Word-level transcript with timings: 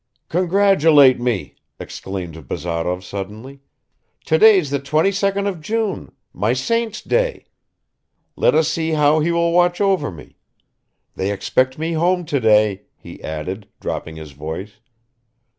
"Congratulate 0.29 1.19
me," 1.19 1.53
exclaimed 1.79 2.47
Bazarov 2.47 3.03
suddenly. 3.03 3.59
"Today's 4.25 4.71
the 4.71 4.79
22nd 4.79 5.47
of 5.47 5.61
June, 5.61 6.11
my 6.33 6.53
saint's 6.53 7.03
day. 7.03 7.45
Let 8.35 8.55
us 8.55 8.67
see 8.67 8.93
how 8.93 9.19
he 9.19 9.31
will 9.31 9.51
watch 9.51 9.79
over 9.79 10.09
me. 10.09 10.37
They 11.15 11.31
expect 11.31 11.77
me 11.77 11.93
home 11.93 12.25
today," 12.25 12.85
he 12.97 13.23
added, 13.23 13.67
dropping 13.79 14.15
his 14.15 14.31
voice 14.31 14.79